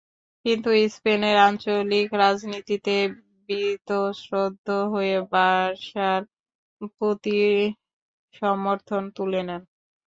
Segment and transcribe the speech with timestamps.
[0.45, 2.95] কিন্তু স্পেনের আঞ্চলিক রাজনীতিতে
[3.49, 6.21] বীতশ্রদ্ধ হয়ে বার্সার
[6.91, 7.37] প্রতি
[8.35, 9.61] সমর্থন তুলে নেন।